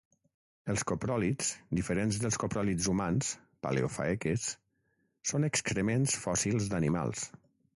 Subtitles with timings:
[0.73, 1.49] Els copròlits,
[1.79, 3.29] diferents dels copròlits humans
[3.67, 4.47] (paleofaeces)
[5.33, 7.27] són excrements fòssils d'animals.